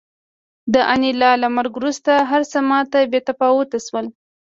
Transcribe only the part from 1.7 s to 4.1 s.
وروسته هرڅه ماته بې تفاوته شول